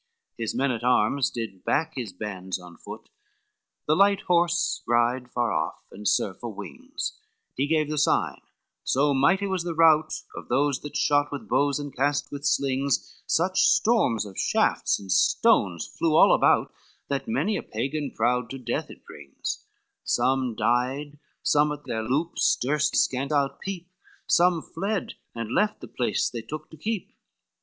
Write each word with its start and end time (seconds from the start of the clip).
XXXII 0.37 0.43
His 0.43 0.55
men 0.55 0.71
at 0.71 0.83
arms 0.83 1.29
did 1.29 1.63
back 1.63 1.93
his 1.95 2.11
bands 2.11 2.57
on 2.59 2.75
foot, 2.75 3.09
The 3.85 3.95
light 3.95 4.21
horse 4.21 4.81
ride 4.87 5.29
far 5.29 5.53
off 5.53 5.85
and 5.91 6.07
serve 6.07 6.39
for 6.39 6.51
wings, 6.51 7.19
He 7.55 7.67
gave 7.67 7.87
the 7.87 7.99
sign, 7.99 8.41
so 8.83 9.13
mighty 9.13 9.45
was 9.45 9.61
the 9.63 9.75
rout 9.75 10.23
Of 10.35 10.47
those 10.49 10.79
that 10.79 10.97
shot 10.97 11.31
with 11.31 11.47
bows 11.47 11.77
and 11.77 11.95
cast 11.95 12.31
with 12.31 12.45
slings, 12.47 13.15
Such 13.27 13.59
storms 13.61 14.25
of 14.25 14.39
shafts 14.39 14.97
and 14.97 15.11
stones 15.11 15.85
flew 15.85 16.15
all 16.15 16.33
about, 16.33 16.73
That 17.07 17.27
many 17.27 17.55
a 17.55 17.61
Pagan 17.61 18.09
proud 18.15 18.49
to 18.49 18.57
death 18.57 18.89
it 18.89 19.05
brings, 19.05 19.67
Some 20.03 20.55
died, 20.55 21.19
some 21.43 21.71
at 21.71 21.83
their 21.85 22.01
loops 22.01 22.57
durst 22.59 22.95
scant 22.95 23.29
outpeep, 23.31 23.85
Some 24.25 24.63
fled 24.63 25.13
and 25.35 25.51
left 25.51 25.79
the 25.79 25.87
place 25.87 26.27
they 26.27 26.41
took 26.41 26.71
to 26.71 26.77
keep. 26.77 27.13